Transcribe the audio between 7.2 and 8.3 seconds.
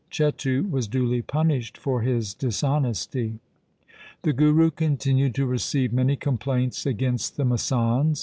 the masands.